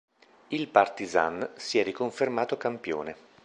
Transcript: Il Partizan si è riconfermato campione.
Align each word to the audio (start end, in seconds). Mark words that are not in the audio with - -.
Il 0.47 0.67
Partizan 0.67 1.47
si 1.57 1.77
è 1.77 1.83
riconfermato 1.83 2.57
campione. 2.57 3.15